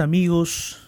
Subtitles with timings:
[0.00, 0.78] amigos,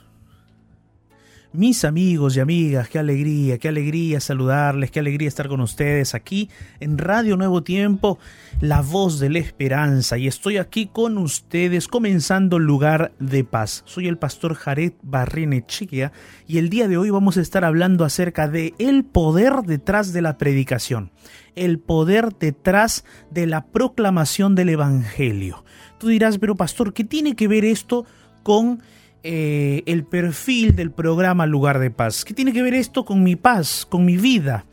[1.53, 6.48] mis amigos y amigas, qué alegría, qué alegría saludarles, qué alegría estar con ustedes aquí
[6.78, 8.19] en Radio Nuevo Tiempo,
[8.61, 10.16] la voz de la esperanza.
[10.16, 13.83] Y estoy aquí con ustedes comenzando Lugar de Paz.
[13.86, 16.12] Soy el pastor Jared Barrenechiquia
[16.47, 20.22] y el día de hoy vamos a estar hablando acerca de el poder detrás de
[20.22, 21.11] la predicación,
[21.56, 25.64] el poder detrás de la proclamación del Evangelio.
[25.98, 28.06] Tú dirás, pero pastor, ¿qué tiene que ver esto
[28.42, 28.83] con
[29.22, 32.24] eh, el perfil del programa Lugar de Paz.
[32.24, 34.64] ¿Qué tiene que ver esto con mi paz, con mi vida,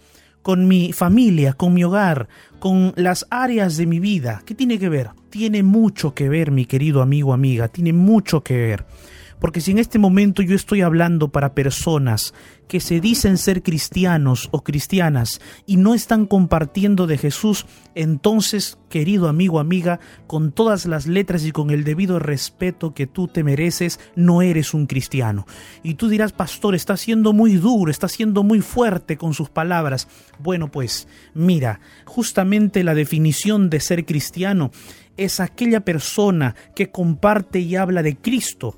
[0.42, 2.28] con mi familia, con mi hogar,
[2.60, 4.42] con las áreas de mi vida?
[4.46, 5.10] ¿Qué tiene que ver?
[5.30, 8.86] Tiene mucho que ver, mi querido amigo, amiga, tiene mucho que ver.
[9.40, 12.34] Porque si en este momento yo estoy hablando para personas
[12.68, 19.28] que se dicen ser cristianos o cristianas y no están compartiendo de Jesús, entonces, querido
[19.28, 24.00] amigo, amiga, con todas las letras y con el debido respeto que tú te mereces,
[24.16, 25.46] no eres un cristiano.
[25.84, 30.08] Y tú dirás, pastor, está siendo muy duro, está siendo muy fuerte con sus palabras.
[30.40, 34.72] Bueno, pues, mira, justamente la definición de ser cristiano
[35.16, 38.78] es aquella persona que comparte y habla de Cristo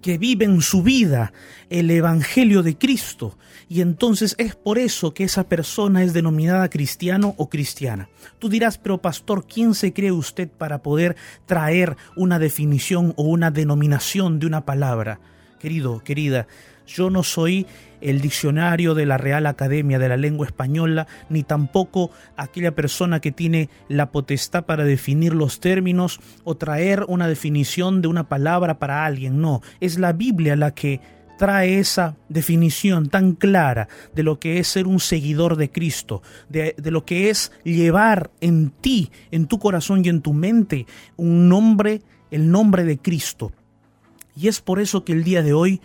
[0.00, 1.32] que viven su vida
[1.68, 3.36] el Evangelio de Cristo.
[3.68, 8.08] Y entonces es por eso que esa persona es denominada cristiano o cristiana.
[8.38, 11.16] Tú dirás, pero pastor, ¿quién se cree usted para poder
[11.46, 15.20] traer una definición o una denominación de una palabra?
[15.60, 16.46] Querido, querida,
[16.86, 17.66] yo no soy
[18.00, 23.32] el diccionario de la Real Academia de la Lengua Española, ni tampoco aquella persona que
[23.32, 29.04] tiene la potestad para definir los términos o traer una definición de una palabra para
[29.04, 29.40] alguien.
[29.40, 31.00] No, es la Biblia la que
[31.38, 36.74] trae esa definición tan clara de lo que es ser un seguidor de Cristo, de,
[36.76, 40.86] de, lo que es llevar en ti, en tu corazón y en tu mente,
[41.16, 43.52] un nombre, el nombre de Cristo.
[44.36, 45.80] Y es por eso que el día de hoy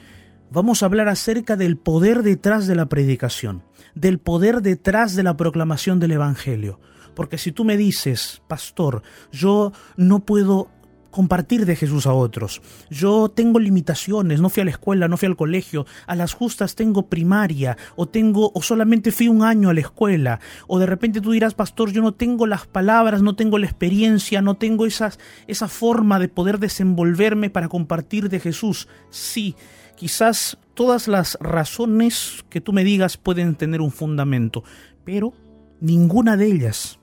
[0.55, 5.35] vamos a hablar acerca del poder detrás de la predicación, del poder detrás de la
[5.35, 6.79] proclamación del Evangelio.
[7.13, 10.69] Porque si tú me dices, pastor, yo no puedo
[11.11, 12.61] compartir de Jesús a otros.
[12.89, 16.75] Yo tengo limitaciones, no fui a la escuela, no fui al colegio, a las justas
[16.75, 21.19] tengo primaria, o tengo, o solamente fui un año a la escuela, o de repente
[21.19, 25.19] tú dirás, pastor, yo no tengo las palabras, no tengo la experiencia, no tengo esas,
[25.47, 28.88] esa forma de poder desenvolverme para compartir de Jesús.
[29.09, 29.55] Sí,
[29.95, 34.63] Quizás todas las razones que tú me digas pueden tener un fundamento,
[35.03, 35.33] pero
[35.79, 37.00] ninguna de ellas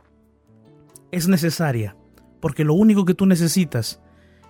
[1.11, 1.97] es necesaria,
[2.41, 4.01] porque lo único que tú necesitas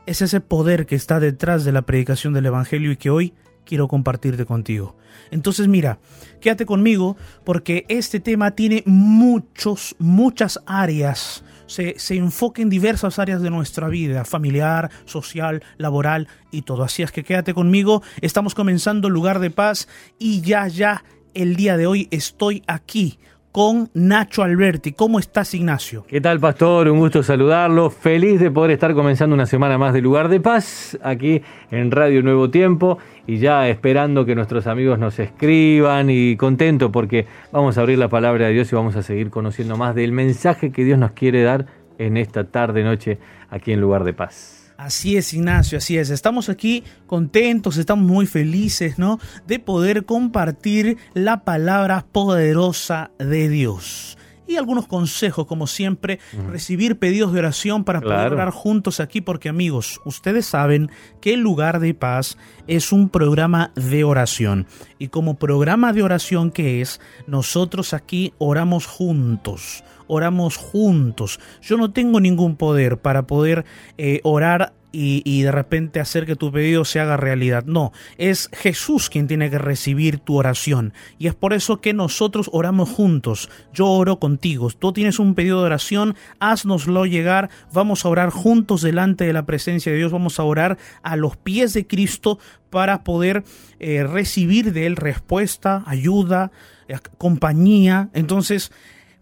[0.07, 3.89] es ese poder que está detrás de la predicación del Evangelio y que hoy quiero
[3.89, 4.97] compartirte contigo.
[5.31, 6.01] Entonces mira,
[6.41, 13.51] quédate conmigo porque este tema tiene muchos, muchas áreas se, se en diversas áreas de
[13.51, 16.85] nuestra vida, familiar, social, laboral y todo.
[16.85, 19.89] Así es que quédate conmigo, estamos comenzando Lugar de Paz
[20.19, 23.19] y ya, ya, el día de hoy estoy aquí
[23.53, 24.93] con Nacho Alberti.
[24.93, 26.05] ¿Cómo estás, Ignacio?
[26.09, 26.89] ¿Qué tal, Pastor?
[26.89, 27.91] Un gusto saludarlo.
[27.91, 32.23] Feliz de poder estar comenzando una semana más de Lugar de Paz aquí en Radio
[32.23, 37.83] Nuevo Tiempo y ya esperando que nuestros amigos nos escriban y contento porque vamos a
[37.83, 40.99] abrir la palabra de Dios y vamos a seguir conociendo más del mensaje que Dios
[40.99, 41.67] nos quiere dar
[41.99, 43.19] en esta tarde noche
[43.51, 44.62] aquí en Lugar de Paz.
[44.85, 46.11] Así es, Ignacio, así es.
[46.11, 49.21] Estamos aquí contentos, estamos muy felices, ¿no?
[49.47, 54.19] De poder compartir la palabra poderosa de Dios.
[54.45, 56.19] Y algunos consejos, como siempre,
[56.51, 60.91] recibir pedidos de oración para poder orar juntos aquí, porque amigos, ustedes saben
[61.21, 62.37] que el lugar de paz
[62.67, 64.67] es un programa de oración.
[64.99, 71.41] Y como programa de oración que es, nosotros aquí oramos juntos oramos juntos.
[71.63, 73.65] Yo no tengo ningún poder para poder
[73.97, 77.65] eh, orar y, de repente hacer que tu pedido se haga realidad.
[77.65, 80.93] No, es Jesús quien tiene que recibir tu oración.
[81.19, 83.49] Y es por eso que nosotros oramos juntos.
[83.73, 84.69] Yo oro contigo.
[84.71, 87.49] Tú tienes un pedido de oración, haznoslo llegar.
[87.73, 90.13] Vamos a orar juntos delante de la presencia de Dios.
[90.13, 92.39] Vamos a orar a los pies de Cristo
[92.69, 93.45] para poder
[93.81, 96.53] eh, recibir de Él respuesta, ayuda,
[96.89, 98.11] eh, compañía.
[98.13, 98.73] Entonces,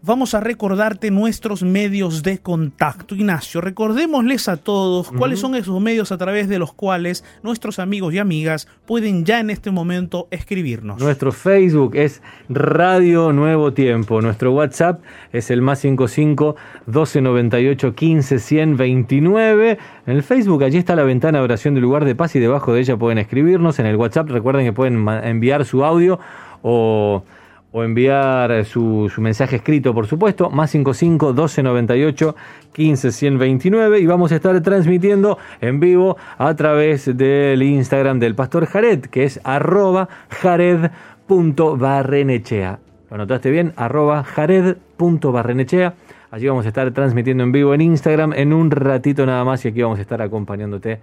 [0.03, 3.15] vamos a recordarte nuestros medios de contacto.
[3.15, 8.13] Ignacio, recordémosles a todos cuáles son esos medios a través de los cuales nuestros amigos
[8.13, 10.99] y amigas pueden ya en este momento escribirnos.
[10.99, 14.21] Nuestro Facebook es Radio Nuevo Tiempo.
[14.21, 15.01] Nuestro WhatsApp
[15.31, 16.55] es el más 55
[16.87, 19.77] 1298 15 129.
[20.07, 22.73] En el Facebook allí está la ventana de oración del lugar de paz y debajo
[22.73, 23.79] de ella pueden escribirnos.
[23.79, 26.19] En el WhatsApp recuerden que pueden enviar su audio
[26.63, 27.23] o
[27.71, 32.35] o enviar su, su, mensaje escrito, por supuesto, más 55 1298
[32.73, 38.65] 15 129 y vamos a estar transmitiendo en vivo a través del Instagram del Pastor
[38.65, 42.79] Jared, que es arroba jared.barrenechea.
[43.09, 43.73] ¿Lo notaste bien?
[43.75, 45.93] arroba jared.barrenechea.
[46.31, 49.67] Allí vamos a estar transmitiendo en vivo en Instagram en un ratito nada más y
[49.67, 51.01] aquí vamos a estar acompañándote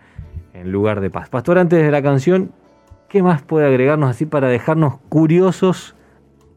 [0.55, 1.29] en lugar de paz.
[1.29, 2.51] Pastor, antes de la canción,
[3.09, 5.95] ¿qué más puede agregarnos así para dejarnos curiosos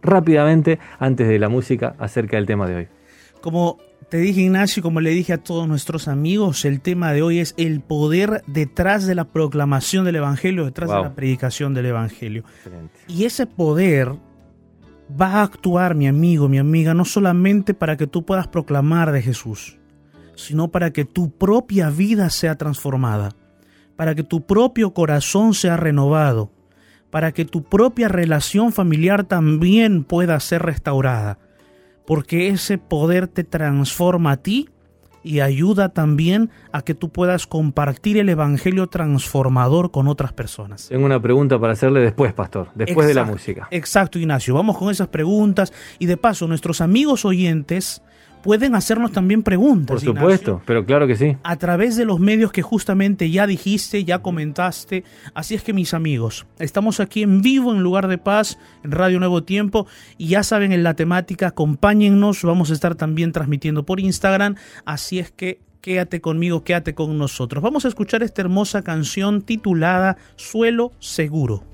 [0.01, 2.88] rápidamente antes de la música acerca del tema de hoy.
[3.42, 7.39] Como te dije Ignacio, como le dije a todos nuestros amigos, el tema de hoy
[7.39, 12.44] es el poder detrás de la proclamación del Evangelio, detrás de la predicación del Evangelio.
[13.07, 14.13] Y ese poder
[15.19, 19.21] va a actuar, mi amigo, mi amiga, no solamente para que tú puedas proclamar de
[19.21, 19.80] Jesús,
[20.36, 23.36] sino para que tu propia vida sea transformada,
[23.95, 26.51] para que tu propio corazón sea renovado,
[27.12, 31.38] para que tu propia relación familiar también pueda ser restaurada,
[32.08, 34.69] porque ese poder te transforma a ti
[35.24, 40.88] y ayuda también a que tú puedas compartir el Evangelio transformador con otras personas.
[40.88, 43.68] Tengo una pregunta para hacerle después, pastor, después de la música.
[43.69, 44.56] Exacto, Ignacio.
[44.56, 48.02] Vamos con esas preguntas y de paso, nuestros amigos oyentes
[48.42, 49.88] pueden hacernos también preguntas.
[49.88, 51.38] Por supuesto, pero claro que sí.
[51.44, 55.04] A través de los medios que justamente ya dijiste, ya comentaste.
[55.34, 59.20] Así es que mis amigos, estamos aquí en vivo en Lugar de Paz, en Radio
[59.20, 64.00] Nuevo Tiempo, y ya saben en la temática, acompáñennos, vamos a estar también transmitiendo por
[64.00, 64.56] Instagram,
[64.86, 67.64] así es que quédate conmigo, quédate con nosotros.
[67.64, 71.71] Vamos a escuchar esta hermosa canción titulada Suelo Seguro.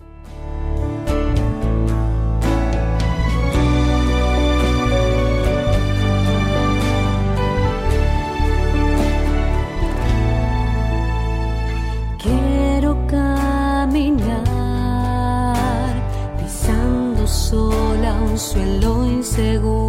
[19.37, 19.86] Suelo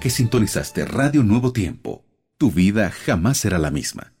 [0.00, 2.04] Que sintonizaste Radio Nuevo Tiempo,
[2.36, 4.12] tu vida jamás será la misma.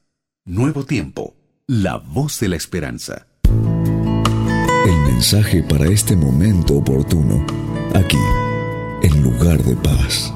[0.44, 1.36] Nuevo Tiempo,
[1.68, 3.28] la voz de la esperanza.
[3.44, 7.46] El mensaje para este momento oportuno,
[7.94, 8.18] aquí,
[9.02, 10.34] en lugar de paz.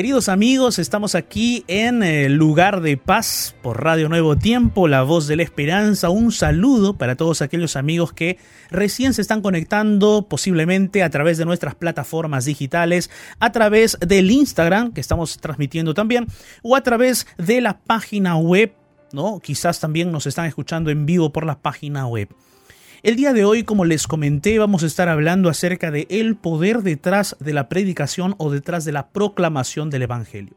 [0.00, 5.26] Queridos amigos, estamos aquí en el lugar de paz por Radio Nuevo Tiempo, la voz
[5.26, 6.08] de la esperanza.
[6.08, 8.38] Un saludo para todos aquellos amigos que
[8.70, 14.94] recién se están conectando posiblemente a través de nuestras plataformas digitales, a través del Instagram
[14.94, 16.28] que estamos transmitiendo también,
[16.62, 18.72] o a través de la página web,
[19.12, 19.38] ¿no?
[19.40, 22.30] Quizás también nos están escuchando en vivo por la página web.
[23.02, 26.82] El día de hoy, como les comenté, vamos a estar hablando acerca de el poder
[26.82, 30.54] detrás de la predicación o detrás de la proclamación del Evangelio.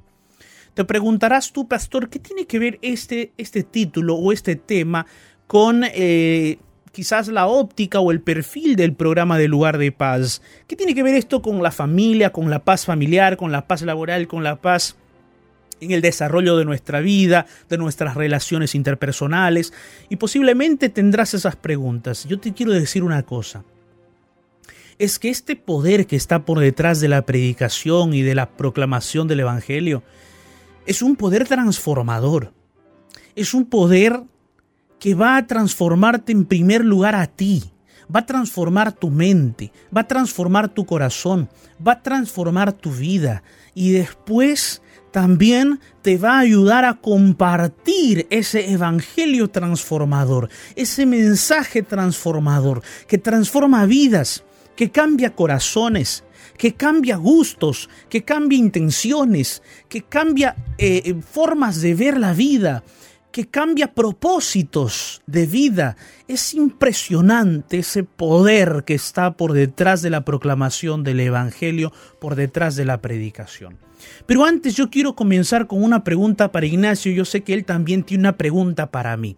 [0.73, 5.05] Te preguntarás tú, pastor, ¿qué tiene que ver este, este título o este tema
[5.47, 6.57] con eh,
[6.91, 10.41] quizás la óptica o el perfil del programa de lugar de paz?
[10.67, 13.83] ¿Qué tiene que ver esto con la familia, con la paz familiar, con la paz
[13.83, 14.97] laboral, con la paz
[15.79, 19.73] en el desarrollo de nuestra vida, de nuestras relaciones interpersonales,
[20.09, 22.25] y posiblemente tendrás esas preguntas.
[22.27, 23.63] Yo te quiero decir una cosa.
[24.99, 29.27] Es que este poder que está por detrás de la predicación y de la proclamación
[29.27, 30.03] del Evangelio
[30.85, 32.53] es un poder transformador.
[33.35, 34.21] Es un poder
[34.99, 37.63] que va a transformarte en primer lugar a ti,
[38.13, 41.49] va a transformar tu mente, va a transformar tu corazón,
[41.85, 44.81] va a transformar tu vida y después
[45.13, 53.85] también te va a ayudar a compartir ese evangelio transformador, ese mensaje transformador que transforma
[53.85, 54.43] vidas,
[54.75, 56.23] que cambia corazones,
[56.57, 62.83] que cambia gustos, que cambia intenciones, que cambia eh, eh, formas de ver la vida,
[63.33, 65.97] que cambia propósitos de vida.
[66.27, 72.75] Es impresionante ese poder que está por detrás de la proclamación del Evangelio, por detrás
[72.75, 73.79] de la predicación.
[74.27, 77.11] Pero antes yo quiero comenzar con una pregunta para Ignacio.
[77.11, 79.35] Yo sé que él también tiene una pregunta para mí.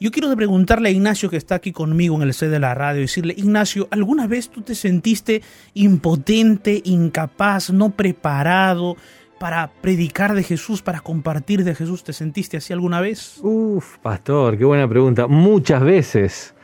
[0.00, 3.00] Yo quiero preguntarle a Ignacio que está aquí conmigo en el sede de la radio,
[3.00, 5.42] decirle, Ignacio, ¿alguna vez tú te sentiste
[5.74, 8.96] impotente, incapaz, no preparado
[9.38, 12.04] para predicar de Jesús, para compartir de Jesús?
[12.04, 13.38] ¿Te sentiste así alguna vez?
[13.42, 15.26] Uf, pastor, qué buena pregunta.
[15.26, 16.54] Muchas veces,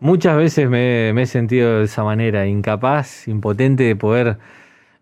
[0.00, 4.38] muchas veces me, he sentido de esa manera, incapaz, impotente de poder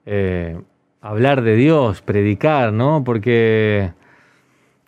[0.07, 0.61] eh,
[1.01, 3.03] hablar de Dios, predicar, ¿no?
[3.05, 3.93] Porque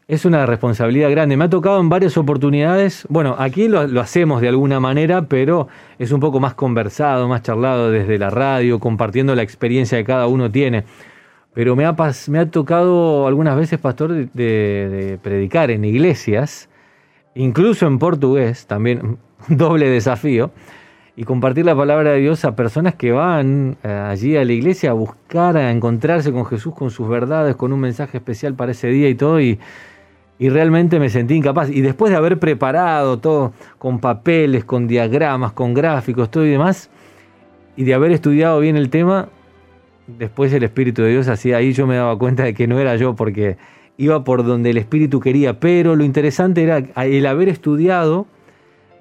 [0.06, 1.36] es una responsabilidad grande.
[1.36, 6.12] Me ha tocado en varias oportunidades, bueno, aquí lo, hacemos de alguna manera, pero es
[6.12, 10.50] un poco más conversado, más charlado desde la radio, compartiendo la experiencia que cada uno
[10.50, 10.84] tiene.
[11.54, 11.96] Pero me ha,
[12.28, 16.68] me ha tocado algunas veces, pastor, de predicar en iglesias,
[17.34, 19.18] incluso en portugués, también
[19.48, 20.50] doble desafío
[21.16, 24.90] y compartir la palabra de Dios a personas que van eh, allí a la iglesia
[24.90, 28.88] a buscar, a encontrarse con Jesús, con sus verdades, con un mensaje especial para ese
[28.88, 29.40] día y todo.
[29.40, 29.58] Y
[30.40, 31.70] realmente me sentí incapaz.
[31.70, 36.90] Y después de haber preparado todo con papeles, con diagramas, con gráficos, todo y demás,
[37.76, 39.28] y de haber estudiado bien el tema,
[40.06, 42.96] después el Espíritu de Dios hacía ahí yo me daba cuenta de que no era
[42.96, 43.56] yo porque
[43.96, 48.26] iba por donde el Espíritu quería, pero lo interesante era el haber estudiado,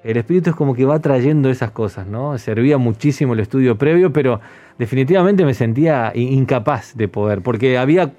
[0.04, 2.36] el Espíritu es como que va trayendo esas cosas, ¿no?
[2.38, 4.40] Servía muchísimo el estudio previo, pero
[4.78, 8.12] definitivamente me sentía incapaz de poder, porque había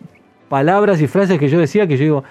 [0.50, 2.24] palabras y frases que yo decía que yo digo,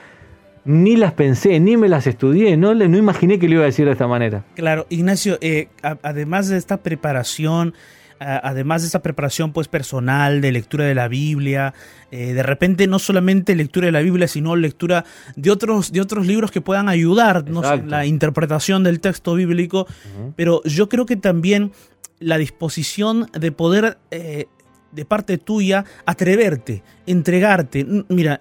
[0.64, 3.86] ni las pensé, ni me las estudié, no, no imaginé que lo iba a decir
[3.86, 4.44] de esta manera.
[4.54, 5.68] Claro, Ignacio, eh,
[6.02, 7.74] además de esta preparación,
[8.20, 11.74] además de esta preparación pues personal de lectura de la Biblia,
[12.10, 15.04] eh, de repente no solamente lectura de la Biblia, sino lectura
[15.36, 19.86] de otros, de otros libros que puedan ayudarnos en la interpretación del texto bíblico,
[20.36, 21.72] pero yo creo que también
[22.20, 24.46] la disposición de poder, eh,
[24.92, 27.86] de parte tuya, atreverte, entregarte.
[28.08, 28.40] Mira,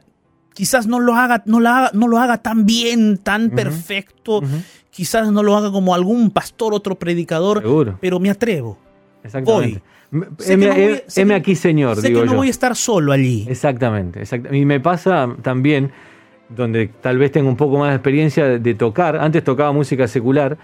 [0.54, 4.42] quizás no lo haga, no, la haga, no lo haga tan bien, tan perfecto,
[4.92, 8.78] quizás no lo haga como algún pastor, otro predicador, pero me atrevo.
[9.24, 9.82] Exactamente.
[10.12, 11.98] M, aquí, Señor.
[11.98, 13.46] Sé que no voy a estar solo allí.
[13.50, 14.58] Exactamente, exactamente.
[14.58, 15.92] Y me pasa también,
[16.50, 19.18] donde tal vez tengo un poco más de experiencia de tocar.
[19.18, 20.58] Antes tocaba música secular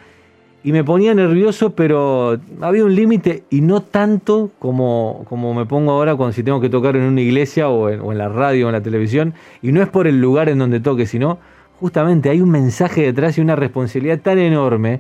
[0.62, 5.92] y me ponía nervioso, pero había un límite y no tanto como, como me pongo
[5.92, 8.74] ahora cuando si tengo que tocar en una iglesia o en, la radio o en
[8.74, 9.34] la televisión.
[9.62, 11.40] Y no es por el lugar en donde toque, sino
[11.80, 15.00] justamente hay un mensaje detrás y una responsabilidad tan enorme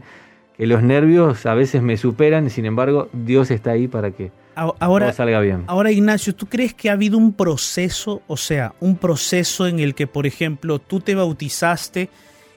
[0.65, 5.15] los nervios a veces me superan, sin embargo Dios está ahí para que ahora, todo
[5.15, 5.63] salga bien.
[5.67, 9.95] Ahora Ignacio, ¿tú crees que ha habido un proceso, o sea, un proceso en el
[9.95, 12.09] que, por ejemplo, tú te bautizaste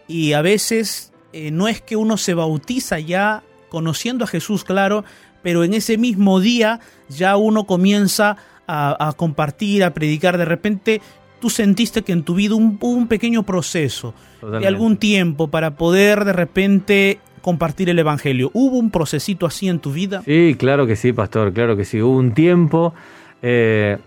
[0.08, 5.04] y a veces eh, no es que uno se bautiza ya conociendo a Jesús, claro,
[5.42, 8.36] pero en ese mismo día ya uno comienza
[8.66, 11.02] a, compartir, a predicar, de repente
[11.40, 16.24] tú sentiste que en tu vida hubo un, pequeño proceso de algún tiempo para poder
[16.24, 18.50] de repente compartir el Evangelio.
[18.54, 20.22] ¿Hubo un procesito así en tu vida?
[20.24, 22.00] Sí, claro que sí, pastor, claro que sí.
[22.00, 22.94] Hubo un tiempo.
[23.42, 23.98] Eh,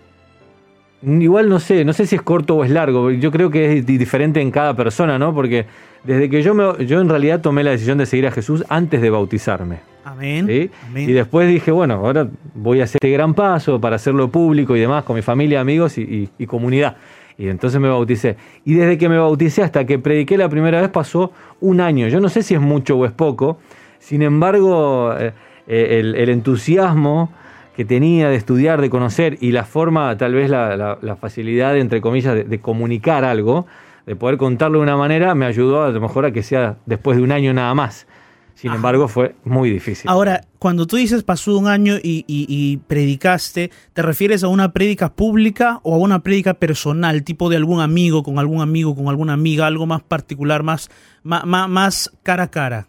[1.04, 3.12] igual no sé, no sé si es corto o es largo.
[3.12, 5.34] Yo creo que es diferente en cada persona, ¿no?
[5.34, 5.66] Porque
[6.04, 9.02] desde que yo, me, yo en realidad tomé la decisión de seguir a Jesús antes
[9.02, 9.80] de bautizarme.
[10.04, 10.70] Amén.
[10.96, 14.80] Y después dije, bueno, ahora voy a hacer este gran paso para hacerlo público y
[14.80, 16.96] demás con mi familia, amigos y comunidad.
[17.38, 18.38] Y entonces me bauticé.
[18.64, 22.08] Y desde que me bauticé hasta que prediqué la primera vez pasó un año.
[22.08, 23.58] Yo no sé si es mucho o es poco.
[24.00, 25.34] Sin embargo, eh,
[25.68, 27.32] eh, el, entusiasmo
[27.76, 32.36] que tenía de estudiar, de conocer y la forma, tal vez la, facilidad, entre comillas,
[32.36, 33.66] de, de, comunicar algo,
[34.06, 37.18] de poder contarlo de una manera, me ayudó a lo mejor a que sea después
[37.18, 38.08] de un año nada más.
[38.56, 40.10] Sin embargo, fue muy difícil.
[40.10, 45.82] Ahora, cuando tú dices pasó un año y, predicaste, ¿te refieres a una prédica pública
[45.84, 49.68] o a una prédica personal, tipo de algún amigo, con algún amigo, con alguna amiga,
[49.68, 50.90] algo más particular, más,
[51.24, 52.88] más, más cara a cara?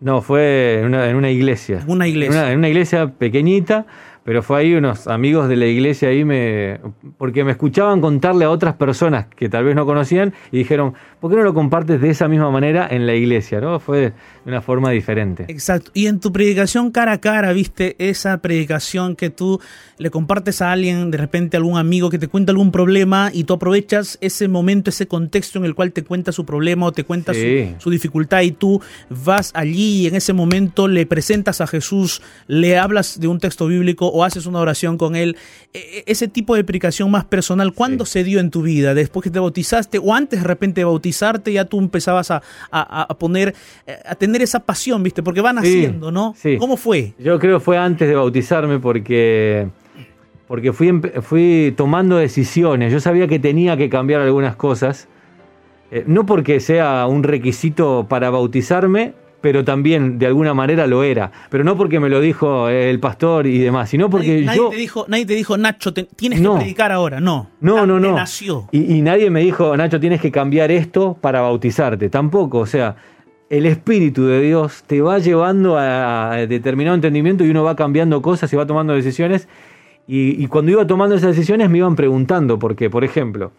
[0.00, 1.84] No, fue en una, en una iglesia.
[1.86, 2.50] Una iglesia.
[2.50, 3.86] en una iglesia pequeñita
[4.24, 6.80] pero fue ahí unos amigos de la iglesia ahí me
[7.18, 11.30] porque me escuchaban contarle a otras personas que tal vez no conocían y dijeron, ¿por
[11.30, 13.60] qué no lo compartes de esa misma manera en la iglesia?
[13.60, 13.80] ¿no?
[13.80, 14.12] Fue de
[14.46, 15.46] una forma diferente.
[15.48, 15.90] Exacto.
[15.94, 17.96] Y en tu predicación cara a cara, ¿viste?
[17.98, 19.60] Esa predicación que tú
[19.98, 23.44] le compartes a alguien, de repente a algún amigo que te cuenta algún problema y
[23.44, 27.04] tú aprovechas ese momento, ese contexto en el cual te cuenta su problema o te
[27.04, 27.40] cuenta su,
[27.78, 32.78] su dificultad y tú vas allí y en ese momento le presentas a Jesús, le
[32.78, 35.36] hablas de un texto bíblico o haces una oración con él.
[35.72, 38.94] E, e, ese tipo de predicación más personal, ¿cuándo se dio en tu vida?
[38.94, 42.42] ¿Después que te bautizaste o antes de repente de bautizarte ya tú empezabas a,
[43.18, 43.54] poner,
[43.86, 45.22] eh, a tener esa pasión, ¿viste?
[45.22, 46.34] Porque van haciendo, ¿no?
[46.58, 47.14] ¿Cómo fue?
[47.18, 49.68] Yo creo que fue antes de bautizarme porque
[50.52, 52.92] porque fui, fui tomando decisiones.
[52.92, 55.08] Yo sabía que tenía que cambiar algunas cosas.
[55.90, 61.30] Eh, no porque sea un requisito para bautizarme, pero también de alguna manera lo era.
[61.50, 64.70] Pero no porque me lo dijo el pastor y demás, sino porque nadie, yo...
[64.70, 67.50] Te dijo, nadie te dijo, Nacho, tienes que predicar ahora, no.
[67.60, 68.12] No, no, no.
[68.12, 68.68] Nació.
[68.72, 72.08] Y, nadie me dijo, Nacho, tienes que cambiar esto para bautizarte.
[72.08, 72.96] Tampoco, o sea,
[73.50, 78.50] el Espíritu de Dios te va llevando a, determinado entendimiento y uno va cambiando cosas
[78.52, 79.48] y va tomando decisiones.
[80.06, 83.52] Y, cuando iba tomando esas decisiones me iban preguntando, porque, por ejemplo,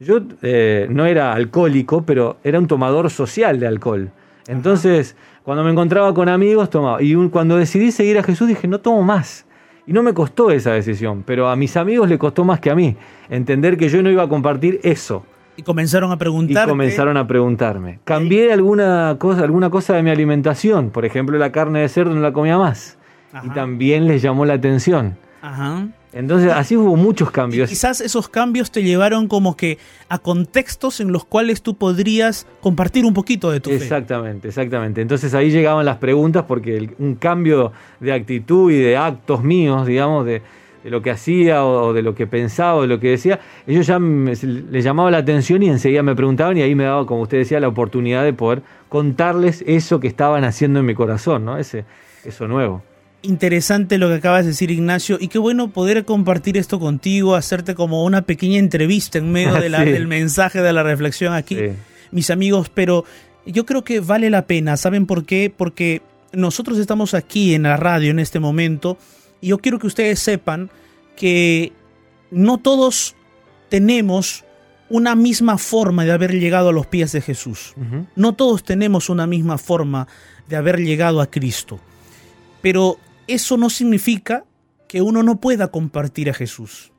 [0.00, 4.10] yo eh, no era alcohólico, pero era un tomador social de alcohol.
[4.48, 7.00] Entonces, cuando me encontraba con amigos, tomaba.
[7.02, 9.46] Y cuando decidí seguir a Jesús, dije, no tomo más.
[9.86, 12.74] Y no me costó esa decisión, pero a mis amigos le costó más que a
[12.74, 12.96] mí
[13.30, 15.24] entender que yo no iba a compartir eso.
[15.56, 16.66] Y comenzaron a preguntar.
[16.66, 18.00] Y comenzaron a preguntarme.
[18.04, 20.90] Cambié alguna cosa, alguna cosa de mi alimentación.
[20.90, 22.98] Por ejemplo, la carne de cerdo no la comía más.
[23.42, 25.16] Y también les llamó la atención.
[25.42, 25.88] Ajá.
[26.12, 27.68] Entonces, así hubo muchos Y cambios.
[27.68, 33.04] quizás esos cambios te llevaron como que a contextos en los cuales tú podrías compartir
[33.04, 33.76] un poquito de tu fe.
[33.76, 35.02] Exactamente, exactamente.
[35.02, 39.86] Entonces ahí llegaban las preguntas porque el- un cambio de actitud y de actos míos,
[39.86, 40.40] digamos, de,
[40.82, 43.40] de lo que hacía o, o de lo que pensaba o de lo que decía,
[43.66, 47.04] ellos ya me- les llamaba la atención y enseguida me preguntaban y ahí me daba,
[47.04, 51.44] como usted decía, la oportunidad de poder contarles eso que estaban haciendo en mi corazón,
[51.44, 51.58] ¿no?
[51.58, 51.84] Ese,
[52.24, 52.82] eso nuevo.
[53.22, 57.74] Interesante lo que acabas de decir, Ignacio, y qué bueno poder compartir esto contigo, hacerte
[57.74, 59.90] como una pequeña entrevista en medio de la- Sí.
[59.90, 61.70] del mensaje de la reflexión aquí, Sí.
[62.12, 63.04] mis amigos, pero
[63.44, 65.52] yo creo que vale la pena, ¿saben por qué?
[65.54, 66.00] Porque
[66.32, 68.98] nosotros estamos aquí en la radio en este momento
[69.40, 70.70] y yo quiero que ustedes sepan
[71.16, 71.72] que
[72.30, 73.16] no todos
[73.68, 74.44] tenemos
[74.90, 77.74] una misma forma de haber llegado a los pies de Jesús.
[78.14, 80.06] No todos tenemos una misma forma
[80.48, 81.80] de haber llegado a Cristo.
[82.62, 84.44] Pero eso no significa
[84.88, 86.92] que uno no pueda compartir a Jesús.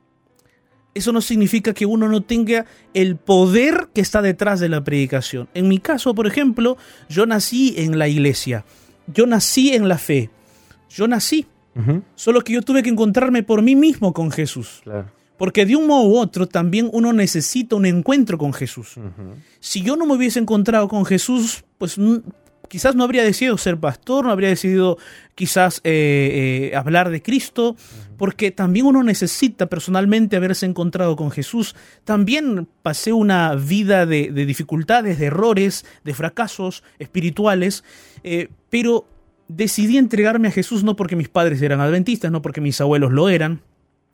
[0.94, 5.48] Eso no significa que uno no tenga el poder que está detrás de la predicación.
[5.54, 6.76] En mi caso, por ejemplo,
[7.08, 8.64] yo nací en la iglesia.
[9.06, 10.30] Yo nací en la fe.
[10.88, 11.46] Yo nací.
[12.14, 14.80] Solo que yo tuve que encontrarme por mí mismo con Jesús.
[14.82, 15.10] Claro.
[15.38, 18.98] Porque de un modo u otro también uno necesita un encuentro con Jesús
[19.60, 21.96] si yo no me hubiese encontrado con Jesús, pues
[22.70, 24.96] quizás no habría decidido ser pastor, no habría decidido
[25.34, 27.76] quizás eh, eh, hablar de Cristo,
[28.16, 31.74] porque también uno necesita personalmente haberse encontrado con Jesús.
[32.04, 37.82] También pasé una vida de, de dificultades, de errores, de fracasos espirituales,
[38.22, 39.04] eh, pero
[39.48, 43.28] decidí entregarme a Jesús no porque mis padres eran adventistas, no porque mis abuelos lo
[43.28, 43.62] eran,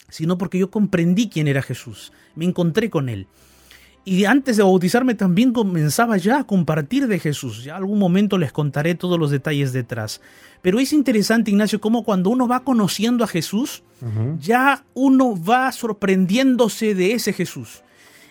[0.09, 3.27] sino porque yo comprendí quién era Jesús, me encontré con él.
[4.09, 7.64] Y antes de bautizarme también comenzaba ya a compartir de Jesús.
[7.64, 10.21] Ya algún momento les contaré todos los detalles detrás.
[10.62, 13.83] Pero es interesante, Ignacio, cómo cuando uno va conociendo a Jesús,
[14.38, 17.83] ya uno va sorprendiéndose de ese Jesús.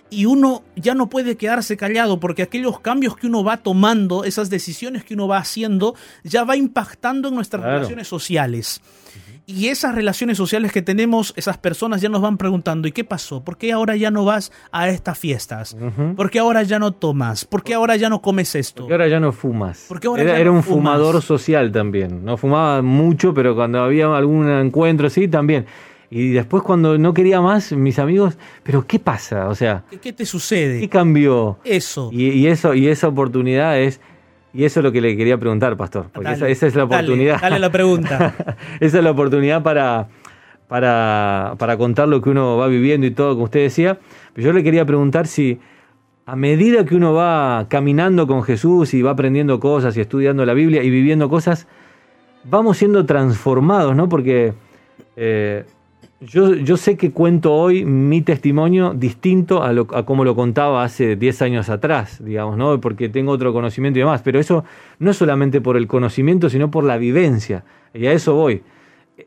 [0.09, 4.49] Y uno ya no puede quedarse callado porque aquellos cambios que uno va tomando, esas
[4.49, 7.75] decisiones que uno va haciendo, ya va impactando en nuestras Claro.
[7.79, 8.79] relaciones sociales.
[9.47, 13.43] Y esas relaciones sociales que tenemos, esas personas ya nos van preguntando, ¿y qué pasó?
[13.43, 15.77] ¿Por qué ahora ya no vas a estas fiestas?
[16.15, 17.45] ¿Por qué ahora ya no tomas?
[17.45, 18.83] ¿Por qué ahora ya no comes esto?
[18.83, 19.85] Porque ahora ya no fumas.
[19.87, 20.95] Porque ahora era ya era un fumas.
[20.95, 22.25] fumador social también.
[22.25, 25.67] No fumaba mucho, pero cuando había algún encuentro así también.
[26.09, 29.47] Y después cuando no quería más, mis amigos, pero ¿qué pasa?
[29.49, 30.79] O sea, ¿Qué, qué te sucede?
[30.79, 31.59] ¿qué cambió?
[31.63, 32.09] Eso.
[32.11, 33.99] Y, y eso y esa oportunidad es
[34.55, 36.85] y eso es lo que le quería preguntar, pastor, porque Dale, esa, esa es la
[36.85, 37.41] dale, oportunidad.
[37.41, 38.33] Dale, la pregunta.
[38.79, 40.07] esa es la oportunidad para,
[40.67, 43.99] para, para contar lo que uno va viviendo y todo, como usted decía.
[44.33, 45.59] Pero yo le quería preguntar si
[46.25, 50.53] a medida que uno va caminando con Jesús y va aprendiendo cosas y estudiando la
[50.53, 51.67] Biblia y viviendo cosas,
[52.45, 54.07] vamos siendo transformados, ¿no?
[54.07, 54.53] Porque
[55.17, 55.65] eh,
[56.21, 60.83] yo, yo sé que cuento hoy mi testimonio distinto a, lo, a como lo contaba
[60.83, 62.79] hace 10 años atrás, digamos, ¿no?
[62.79, 64.21] Porque tengo otro conocimiento y demás.
[64.23, 64.63] Pero eso
[64.99, 67.63] no es solamente por el conocimiento, sino por la vivencia.
[67.93, 68.63] Y a eso voy.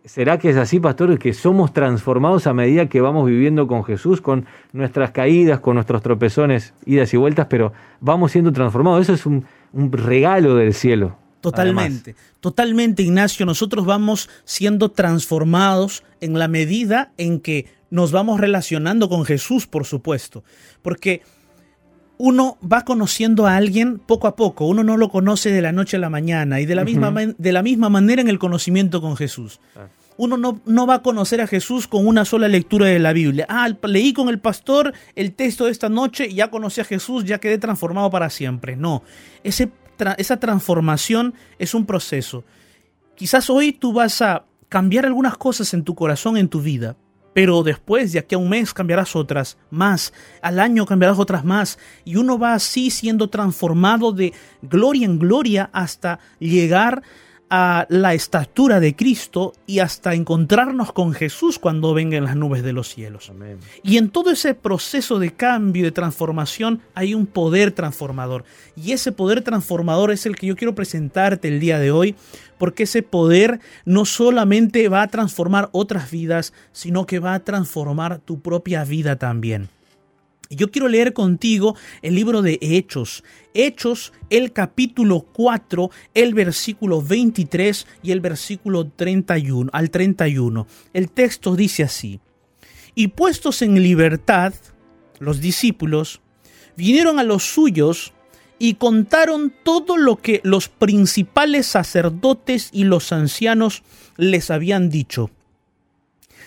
[0.05, 4.21] ¿Será que es así, pastor, que somos transformados a medida que vamos viviendo con Jesús,
[4.21, 9.03] con nuestras caídas, con nuestros tropezones, idas y vueltas, pero vamos siendo transformados?
[9.03, 11.17] Eso es un, un regalo del cielo.
[11.41, 13.47] Totalmente, totalmente, Ignacio.
[13.47, 19.85] Nosotros vamos siendo transformados en la medida en que nos vamos relacionando con Jesús, por
[19.85, 20.43] supuesto.
[20.83, 21.23] Porque
[22.19, 25.97] uno va conociendo a alguien poco a poco, uno no lo conoce de la noche
[25.97, 29.17] a la mañana y de la, misma, de la misma manera en el conocimiento con
[29.17, 29.61] Jesús.
[30.17, 33.47] Uno no, no va a conocer a Jesús con una sola lectura de la Biblia.
[33.49, 37.25] Ah, leí con el pastor el texto de esta noche y ya conocí a Jesús,
[37.25, 38.75] ya quedé transformado para siempre.
[38.75, 39.05] No,
[39.45, 39.71] ese,
[40.19, 42.45] esa transformación es un proceso.
[43.15, 46.97] Quizás hoy tú vas a cambiar algunas cosas en tu corazón, en tu vida,
[47.35, 51.79] pero después, de aquí a un mes, cambiarás otras más, al año cambiarás otras más,
[52.05, 54.33] y uno va así siendo transformado de
[54.63, 61.59] gloria en gloria hasta llegar a la estatura de Cristo y hasta encontrarnos con Jesús
[61.59, 63.31] cuando venga en las nubes de los cielos.
[63.31, 63.59] Amén.
[63.83, 68.45] Y en todo ese proceso de cambio, de transformación, hay un poder transformador.
[68.77, 72.15] Y ese poder transformador es el que yo quiero presentarte el día de hoy,
[72.59, 78.19] porque ese poder no solamente va a transformar otras vidas, sino que va a transformar
[78.19, 79.69] tu propia vida también.
[80.51, 83.23] Yo quiero leer contigo el libro de Hechos.
[83.53, 90.67] Hechos, el capítulo 4, el versículo 23 y el versículo 31 al 31.
[90.95, 92.21] El texto dice así:
[92.95, 94.55] Y puestos en libertad,
[95.19, 96.23] los discípulos
[96.77, 98.15] vinieron a los suyos
[98.59, 103.83] y contaron todo lo que los principales sacerdotes y los ancianos
[104.17, 105.31] les habían dicho.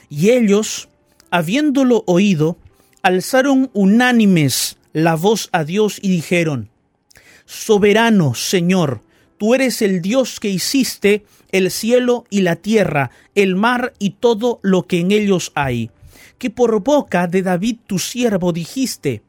[0.09, 0.89] Y ellos,
[1.29, 2.57] habiéndolo oído,
[3.03, 6.69] alzaron unánimes la voz a Dios y dijeron,
[7.45, 9.01] Soberano Señor,
[9.37, 14.59] tú eres el Dios que hiciste el cielo y la tierra, el mar y todo
[14.61, 15.91] lo que en ellos hay,
[16.37, 19.23] que por boca de David tu siervo dijiste,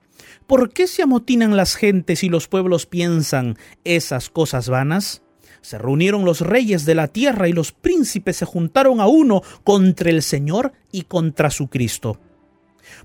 [0.46, 5.22] ¿por qué se amotinan las gentes y los pueblos piensan esas cosas vanas?
[5.62, 10.10] Se reunieron los reyes de la tierra y los príncipes se juntaron a uno contra
[10.10, 12.18] el Señor y contra su Cristo.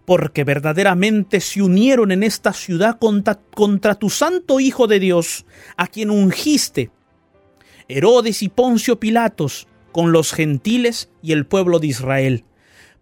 [0.05, 6.09] Porque verdaderamente se unieron en esta ciudad contra, tu santo Hijo de Dios, a quien
[6.09, 6.91] ungiste,
[7.87, 12.43] Herodes y Poncio Pilatos, con los gentiles y el pueblo de Israel,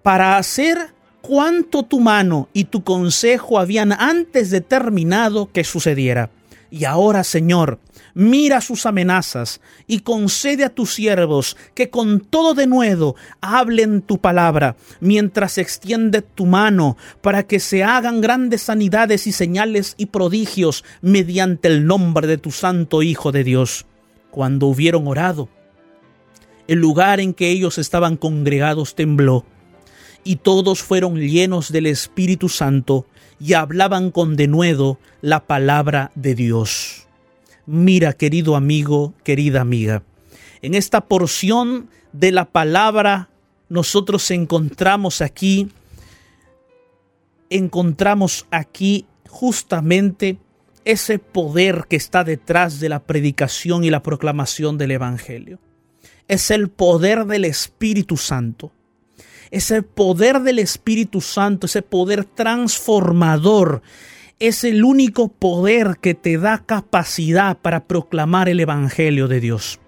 [0.04, 6.30] para hacer cuanto tu mano y tu consejo habían antes determinado que sucediera.
[6.72, 7.80] Y ahora, Señor,
[8.14, 14.76] mira sus amenazas y concede a tus siervos que con todo denuedo hablen tu palabra,
[15.00, 21.68] mientras extiende tu mano para que se hagan grandes sanidades y señales y prodigios mediante
[21.68, 23.86] el nombre de tu santo Hijo de Dios.
[24.32, 25.50] Cuando hubieron orado,
[26.68, 29.46] el lugar en que ellos estaban congregados tembló,
[30.26, 33.06] y todos fueron llenos del Espíritu Santo
[33.40, 37.08] y hablaban con denuedo la palabra de Dios.
[37.66, 40.04] Mira, querido amigo, querida amiga,
[40.62, 43.30] en esta porción de la palabra
[43.70, 45.70] nosotros encontramos aquí,
[47.50, 50.38] encontramos aquí justamente
[50.86, 55.60] ese poder que está detrás de la predicación y la proclamación del Evangelio.
[56.28, 58.72] Es el poder del Espíritu Santo.
[59.52, 63.82] Ese poder del Espíritu Santo, ese poder transformador,
[64.40, 69.80] es el único poder que te da capacidad para proclamar el Evangelio de Dios.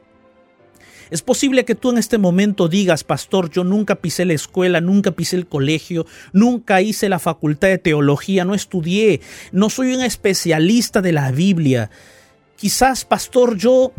[1.10, 5.12] Es posible que tú en este momento digas, pastor, yo nunca pisé la escuela, nunca
[5.12, 11.02] pisé el colegio, nunca hice la facultad de teología, no estudié, no soy un especialista
[11.02, 11.89] de la Biblia.
[12.58, 13.93] Quizás, pastor, yo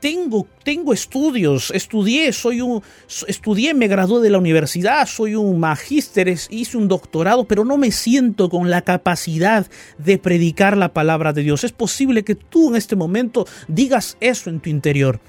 [0.00, 2.82] tengo, tengo estudios, estudié, soy un,
[3.28, 7.92] estudié, me gradué de la universidad, soy un magíster, hice un doctorado, pero no me
[7.92, 9.66] siento con la capacidad
[9.98, 11.64] de predicar la palabra de Dios.
[11.64, 15.20] Es posible que tú en este momento digas eso en tu interior.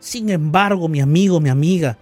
[0.00, 1.98] Sin embargo, mi amigo, mi amiga,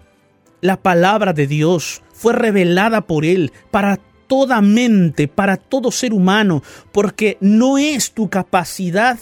[0.61, 6.63] la palabra de Dios fue revelada por Él para toda mente, para todo ser humano,
[6.93, 9.19] porque no es tu capacidad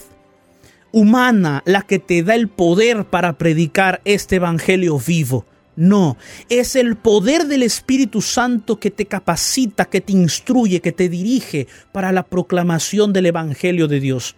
[0.93, 5.45] humana la que te da el poder para predicar este Evangelio vivo.
[5.75, 6.17] No,
[6.49, 11.67] es el poder del Espíritu Santo que te capacita, que te instruye, que te dirige
[11.91, 14.35] para la proclamación del Evangelio de Dios.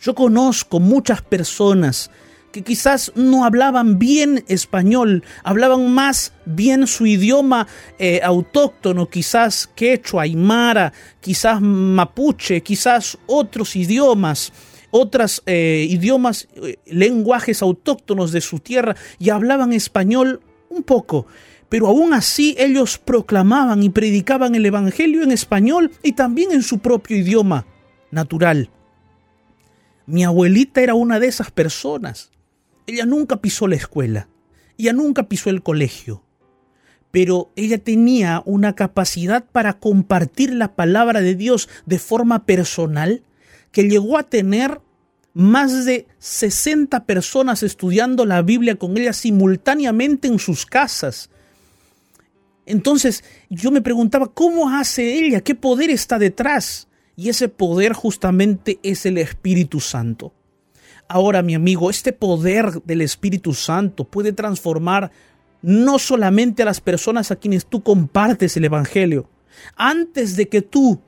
[0.00, 2.10] Yo conozco muchas personas
[2.50, 7.66] que quizás no hablaban bien español, hablaban más bien su idioma
[7.98, 14.52] eh, autóctono, quizás quechua, aymara, quizás mapuche, quizás otros idiomas,
[14.90, 21.26] otros eh, idiomas, eh, lenguajes autóctonos de su tierra y hablaban español un poco.
[21.68, 26.78] Pero aún así ellos proclamaban y predicaban el Evangelio en español y también en su
[26.78, 27.66] propio idioma
[28.10, 28.70] natural.
[30.06, 32.30] Mi abuelita era una de esas personas.
[32.86, 34.28] Ella nunca pisó la escuela,
[34.78, 36.24] ella nunca pisó el colegio,
[37.10, 43.22] pero ella tenía una capacidad para compartir la palabra de Dios de forma personal
[43.78, 44.80] que llegó a tener
[45.34, 51.30] más de 60 personas estudiando la Biblia con ella simultáneamente en sus casas.
[52.66, 55.42] Entonces yo me preguntaba, ¿cómo hace ella?
[55.42, 56.88] ¿Qué poder está detrás?
[57.14, 60.32] Y ese poder justamente es el Espíritu Santo.
[61.06, 65.12] Ahora, mi amigo, este poder del Espíritu Santo puede transformar
[65.62, 69.30] no solamente a las personas a quienes tú compartes el Evangelio.
[69.76, 71.00] Antes de que tú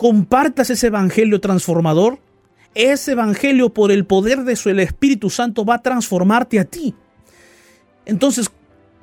[0.00, 2.20] compartas ese Evangelio transformador,
[2.74, 6.94] ese Evangelio por el poder de su el Espíritu Santo va a transformarte a ti.
[8.06, 8.50] Entonces,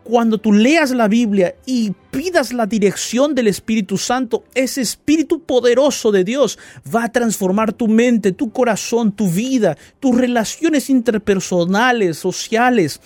[0.03, 6.12] cuando tú leas la Biblia y pidas la dirección del Espíritu Santo, ese Espíritu poderoso
[6.12, 6.57] de Dios
[6.91, 12.99] va a transformar tu mente, tu corazón, tu vida, tus relaciones interpersonales, sociales,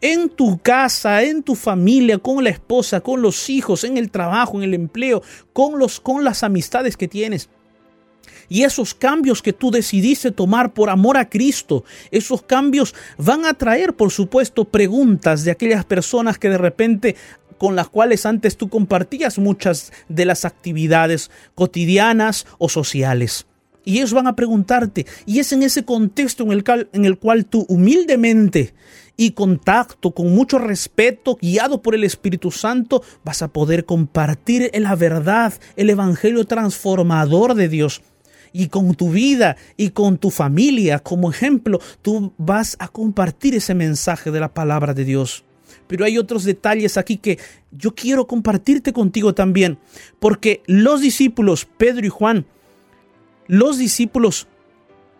[0.00, 4.58] en tu casa, en tu familia, con la esposa, con los hijos, en el trabajo,
[4.58, 7.48] en el empleo, con, los, con las amistades que tienes.
[8.48, 13.54] Y esos cambios que tú decidiste tomar por amor a Cristo, esos cambios van a
[13.54, 17.16] traer, por supuesto, preguntas de aquellas personas que de repente
[17.58, 23.46] con las cuales antes tú compartías muchas de las actividades cotidianas o sociales.
[23.84, 27.46] Y ellos van a preguntarte, y es en ese contexto en el, en el cual
[27.46, 28.74] tú humildemente
[29.20, 34.94] y contacto, con mucho respeto, guiado por el Espíritu Santo, vas a poder compartir la
[34.94, 38.00] verdad, el Evangelio transformador de Dios.
[38.52, 43.74] Y con tu vida y con tu familia como ejemplo, tú vas a compartir ese
[43.74, 45.44] mensaje de la palabra de Dios.
[45.88, 47.40] Pero hay otros detalles aquí que
[47.72, 49.78] yo quiero compartirte contigo también,
[50.20, 52.46] porque los discípulos, Pedro y Juan,
[53.48, 54.46] los discípulos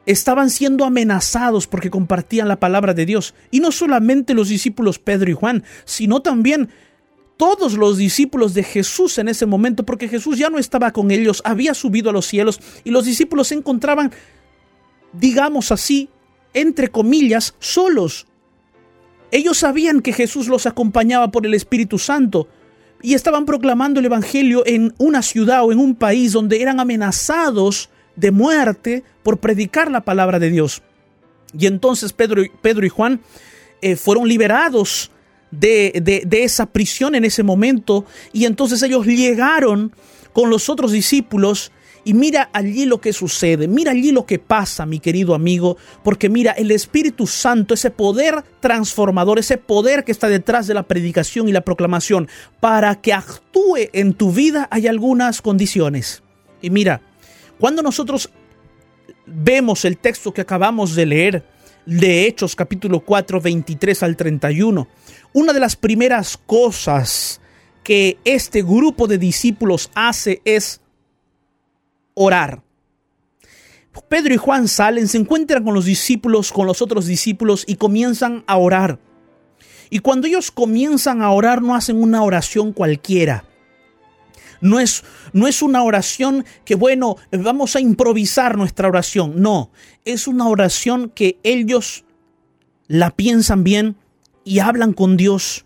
[0.08, 3.34] estaban siendo amenazados porque compartían la palabra de Dios.
[3.50, 6.70] Y no solamente los discípulos Pedro y Juan, sino también
[7.36, 11.42] todos los discípulos de Jesús en ese momento, porque Jesús ya no estaba con ellos,
[11.44, 14.10] había subido a los cielos y los discípulos se encontraban,
[15.12, 16.08] digamos así,
[16.54, 18.26] entre comillas, solos.
[19.30, 22.48] Ellos sabían que Jesús los acompañaba por el Espíritu Santo
[23.02, 27.90] y estaban proclamando el Evangelio en una ciudad o en un país donde eran amenazados
[28.18, 30.82] de muerte por predicar la palabra de Dios.
[31.58, 33.20] Y entonces Pedro, Pedro y Juan
[33.80, 35.10] eh, fueron liberados
[35.50, 38.04] de, de esa prisión en ese momento
[38.34, 39.92] y entonces ellos llegaron
[40.34, 41.72] con los otros discípulos
[42.04, 46.30] y mira allí lo que sucede, mira allí lo que pasa, mi querido amigo, porque
[46.30, 51.48] mira, el Espíritu Santo, ese poder transformador, ese poder que está detrás de la predicación
[51.48, 52.28] y la proclamación,
[52.60, 56.22] para que actúe en tu vida hay algunas condiciones.
[56.62, 57.02] Y mira,
[57.58, 58.30] cuando nosotros
[59.26, 61.44] vemos el texto que acabamos de leer,
[61.86, 64.88] de Hechos capítulo 4, 23 al 31,
[65.32, 67.40] una de las primeras cosas
[67.82, 70.80] que este grupo de discípulos hace es
[72.14, 72.62] orar.
[74.08, 78.44] Pedro y Juan salen, se encuentran con los discípulos, con los otros discípulos y comienzan
[78.46, 78.98] a orar.
[79.90, 83.44] Y cuando ellos comienzan a orar no hacen una oración cualquiera.
[84.60, 89.40] No es, no es una oración que, bueno, vamos a improvisar nuestra oración.
[89.40, 89.70] No,
[90.04, 92.04] es una oración que ellos
[92.86, 93.96] la piensan bien
[94.44, 95.64] y hablan con Dios.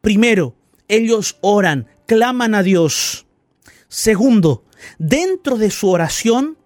[0.00, 0.54] Primero,
[0.88, 3.26] ellos oran, claman a Dios.
[3.88, 4.64] Segundo,
[4.98, 6.56] dentro de su oración,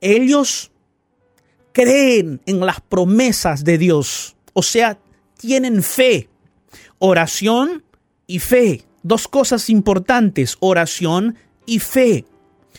[0.00, 0.70] ellos
[1.72, 4.36] creen en las promesas de Dios.
[4.52, 4.98] O sea,
[5.38, 6.28] tienen fe.
[6.98, 7.84] Oración
[8.26, 8.84] y fe.
[9.04, 11.36] Dos cosas importantes, oración
[11.66, 12.24] y fe.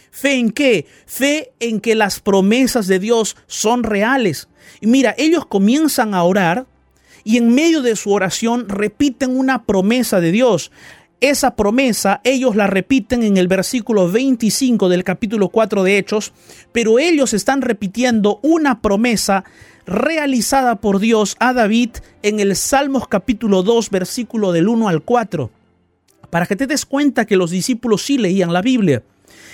[0.09, 0.87] ¿Fe en qué?
[1.05, 4.49] Fe en que las promesas de Dios son reales.
[4.81, 6.65] Y mira, ellos comienzan a orar
[7.23, 10.71] y en medio de su oración repiten una promesa de Dios.
[11.21, 16.33] Esa promesa ellos la repiten en el versículo 25 del capítulo 4 de Hechos,
[16.71, 19.43] pero ellos están repitiendo una promesa
[19.85, 21.91] realizada por Dios a David
[22.23, 25.51] en el Salmos capítulo 2 versículo del 1 al 4
[26.35, 29.03] para que te des cuenta que los discípulos sí leían la Biblia.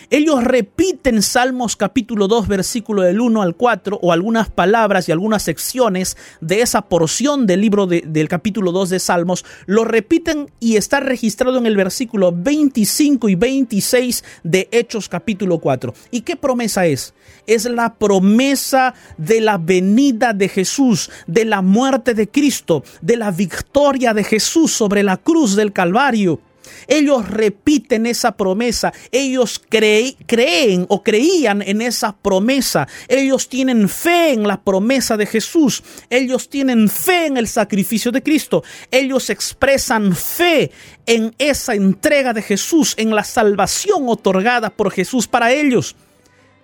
[0.10, 5.44] Ellos repiten Salmos capítulo 2 versículo del 1 al 4 o algunas palabras y algunas
[5.44, 11.02] secciones de esa porción del libro del capítulo 2 de Salmos, lo repiten y está
[11.02, 15.94] registrado en el versículo 25 y 26 de Hechos capítulo 4.
[16.10, 17.14] ¿Y qué promesa es?
[17.46, 23.30] Es la promesa de la venida de Jesús, de la muerte de Cristo, de la
[23.30, 26.42] victoria de Jesús sobre la cruz del Calvario.
[26.88, 28.94] Ellos repiten esa promesa.
[29.12, 32.88] Ellos creen o creían en esa promesa.
[33.08, 35.84] Ellos tienen fe en la promesa de Jesús.
[36.10, 38.64] Ellos tienen fe en el sacrificio de Cristo.
[38.90, 40.72] Ellos expresan fe
[41.06, 45.96] en esa entrega de Jesús, en la salvación otorgada por Jesús para ellos.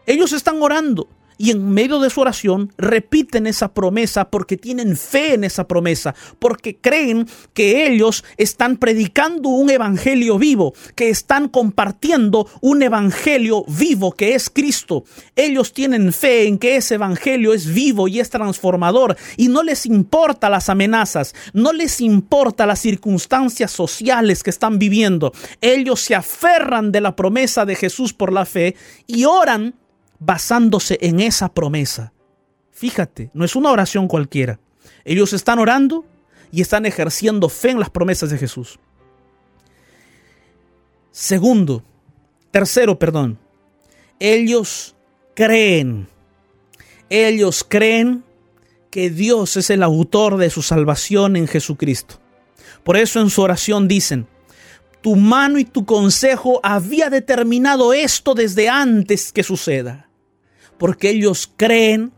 [0.06, 1.08] Ellos están orando
[1.38, 6.16] y en medio de su oración repiten esa promesa porque tienen fe en esa promesa,
[6.40, 14.12] porque creen que ellos están predicando un evangelio vivo, que están compartiendo un evangelio vivo
[14.12, 15.04] que es Cristo.
[15.36, 19.86] Ellos tienen fe en que ese evangelio es vivo y es transformador y no les
[19.86, 25.32] importa las amenazas, no les importa las circunstancias sociales que están viviendo.
[25.62, 28.76] Ellos se aferran de la promesa de Jesús por la fe
[29.06, 29.76] y oran
[30.20, 32.14] basándose en esa promesa.
[32.72, 34.60] Fíjate, no es una oración cualquiera.
[35.04, 36.06] Ellos están orando
[36.52, 38.80] y están ejerciendo fe en las promesas de Jesús.
[41.12, 41.84] Segundo,
[42.52, 43.40] tercero, perdón,
[44.20, 44.96] ellos
[45.34, 46.08] creen,
[47.10, 48.24] ellos creen
[48.92, 52.20] que Dios es el autor de su salvación en Jesucristo.
[52.84, 54.28] Por eso en su oración dicen,
[55.02, 60.07] tu mano y tu consejo había determinado esto desde antes que suceda
[60.78, 62.12] porque ellos creen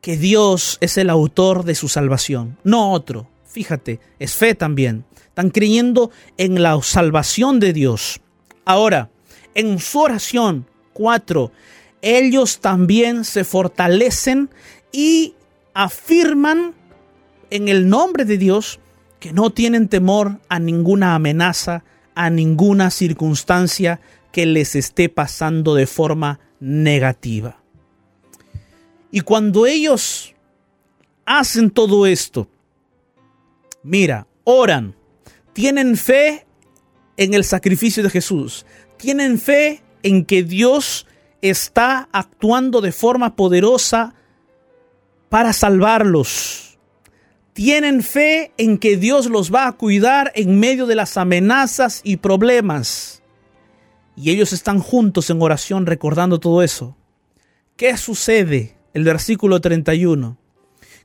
[0.00, 3.26] que Dios es el autor de su salvación, no otro.
[3.46, 5.04] Fíjate, es fe también.
[5.28, 8.20] Están creyendo en la salvación de Dios.
[8.64, 9.10] Ahora,
[9.54, 11.52] en su oración, cuatro,
[12.02, 14.50] ellos también se fortalecen
[14.92, 15.34] y
[15.72, 16.74] afirman
[17.50, 18.80] en el nombre de Dios
[19.20, 21.82] que no tienen temor a ninguna amenaza,
[22.14, 24.00] a ninguna circunstancia
[24.34, 27.62] que les esté pasando de forma negativa.
[29.12, 30.34] Y cuando ellos
[31.24, 32.48] hacen todo esto,
[33.84, 34.96] mira, oran,
[35.52, 36.46] tienen fe
[37.16, 38.66] en el sacrificio de Jesús,
[38.96, 41.06] tienen fe en que Dios
[41.40, 44.14] está actuando de forma poderosa
[45.28, 46.76] para salvarlos.
[47.52, 52.16] Tienen fe en que Dios los va a cuidar en medio de las amenazas y
[52.16, 53.22] problemas.
[54.16, 56.96] Y ellos están juntos en oración recordando todo eso.
[57.76, 58.76] ¿Qué sucede?
[58.92, 60.36] El versículo 31.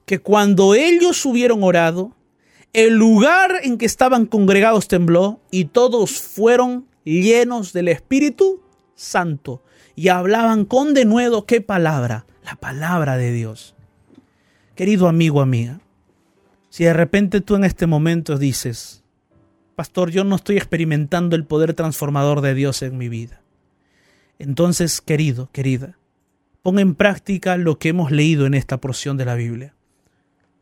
[0.05, 2.15] Que cuando ellos hubieron orado,
[2.73, 8.61] el lugar en que estaban congregados tembló y todos fueron llenos del Espíritu
[8.95, 9.63] Santo
[9.95, 13.75] y hablaban con denuedo qué palabra, la palabra de Dios.
[14.75, 15.81] Querido amigo, amiga,
[16.69, 18.98] si de repente tú en este momento dices,
[19.79, 23.41] Pastor, yo no estoy experimentando el poder transformador de Dios en mi vida.
[24.37, 25.97] Entonces, querido, querida,
[26.61, 29.75] pon en práctica lo que hemos leído en esta porción de la Biblia.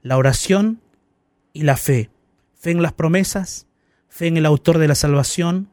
[0.03, 0.81] La oración
[1.51, 2.11] y la fe.
[2.59, 3.65] Fe en las promesas,
[4.07, 5.71] fe en el autor de la salvación,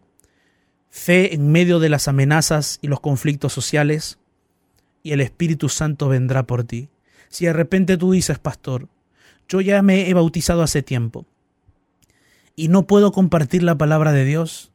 [0.88, 4.18] fe en medio de las amenazas y los conflictos sociales,
[5.02, 6.88] y el Espíritu Santo vendrá por ti.
[7.28, 8.88] Si de repente tú dices, pastor,
[9.50, 11.26] yo ya me he bautizado hace tiempo
[12.56, 14.70] y no puedo compartir la palabra de Dios,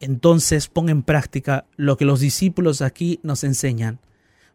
[0.00, 4.00] entonces pon en práctica lo que los discípulos aquí nos enseñan,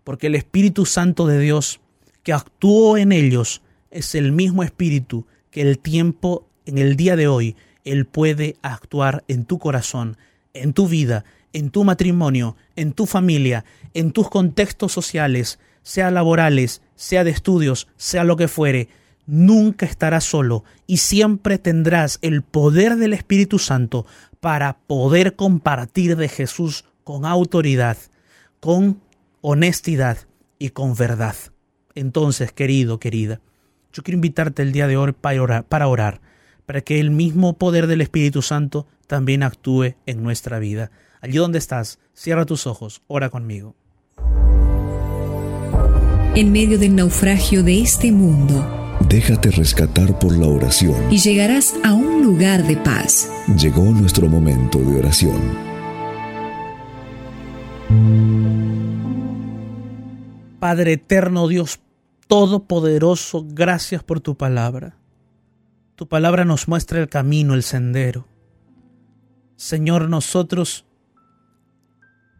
[0.03, 1.79] porque el Espíritu Santo de Dios
[2.23, 5.25] que actuó en ellos es el mismo Espíritu
[5.61, 10.17] el tiempo, en el día de hoy, Él puede actuar en tu corazón,
[10.53, 16.81] en tu vida, en tu matrimonio, en tu familia, en tus contextos sociales, sea laborales,
[16.95, 18.89] sea de estudios, sea lo que fuere.
[19.27, 24.05] Nunca estarás solo y siempre tendrás el poder del Espíritu Santo
[24.39, 27.97] para poder compartir de Jesús con autoridad,
[28.61, 29.01] con
[29.41, 30.17] honestidad
[30.59, 31.35] y con verdad.
[31.93, 33.41] Entonces, querido, querida,
[33.91, 36.21] yo quiero invitarte el día de hoy para orar, para orar,
[36.65, 40.89] para que el mismo poder del Espíritu Santo también actúe en nuestra vida.
[41.19, 43.75] Allí donde estás, cierra tus ojos, ora conmigo.
[46.35, 51.93] En medio del naufragio de este mundo, déjate rescatar por la oración y llegarás a
[51.93, 53.31] un lugar de paz.
[53.57, 55.67] Llegó nuestro momento de oración.
[60.59, 61.79] Padre eterno Dios
[62.27, 64.97] Todopoderoso, gracias por tu palabra.
[65.95, 68.27] Tu palabra nos muestra el camino, el sendero.
[69.55, 70.85] Señor, nosotros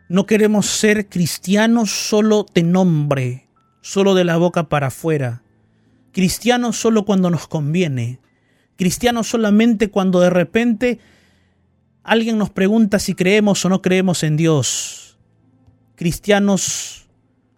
[0.09, 3.47] no queremos ser cristianos solo de nombre,
[3.81, 5.41] solo de la boca para afuera.
[6.17, 8.19] Cristianos solo cuando nos conviene.
[8.75, 10.97] Cristianos solamente cuando de repente
[12.01, 15.19] alguien nos pregunta si creemos o no creemos en Dios.
[15.93, 17.07] Cristianos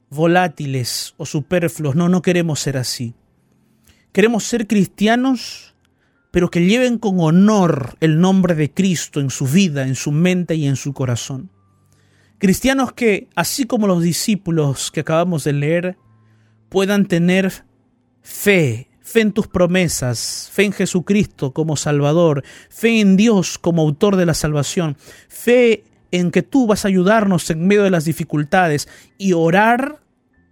[0.09, 1.95] volátiles o superfluos.
[1.95, 3.13] No, no queremos ser así.
[4.11, 5.73] Queremos ser cristianos,
[6.29, 10.55] pero que lleven con honor el nombre de Cristo en su vida, en su mente
[10.55, 11.49] y en su corazón.
[12.39, 15.97] Cristianos que, así como los discípulos que acabamos de leer,
[16.67, 17.68] puedan tener
[18.29, 24.15] fe, fe en tus promesas, fe en Jesucristo como Salvador, fe en Dios como autor
[24.17, 28.87] de la salvación, fe en que tú vas a ayudarnos en medio de las dificultades
[29.17, 29.99] y orar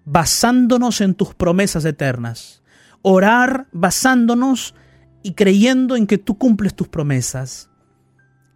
[0.05, 2.63] basándonos en tus promesas eternas.
[3.03, 4.73] Orar basándonos
[5.21, 7.69] y creyendo en que tú cumples tus promesas.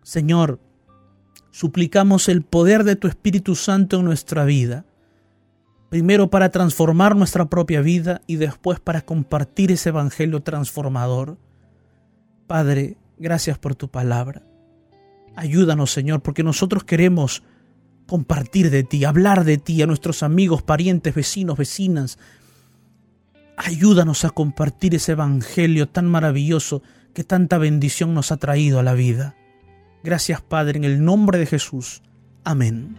[0.02, 0.60] Señor,
[1.52, 4.86] suplicamos el poder de tu Espíritu Santo en nuestra vida.
[5.92, 11.38] Primero para transformar nuestra propia vida y después para compartir ese Evangelio transformador.
[12.48, 14.42] Padre, gracias por tu palabra.
[15.36, 17.44] Ayúdanos, Señor, porque nosotros queremos
[18.08, 22.20] compartir de ti, hablar de ti a nuestros amigos, parientes, vecinos, vecinas.
[23.58, 26.84] Ayúdanos a compartir ese Evangelio tan maravilloso
[27.14, 29.36] que tanta bendición nos ha traído a la vida.
[30.06, 32.02] Gracias, Padre, en el nombre de Jesús.
[32.46, 32.96] Amén.